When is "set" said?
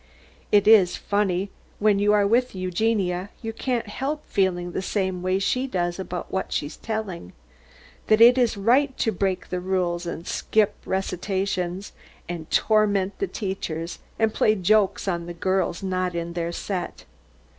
16.51-17.05